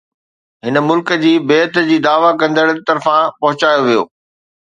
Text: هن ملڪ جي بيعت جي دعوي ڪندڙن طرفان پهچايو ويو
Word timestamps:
هن 0.67 0.77
ملڪ 0.85 1.11
جي 1.23 1.33
بيعت 1.51 1.77
جي 1.89 1.99
دعوي 2.07 2.33
ڪندڙن 2.41 2.81
طرفان 2.89 3.31
پهچايو 3.41 3.87
ويو 3.91 4.03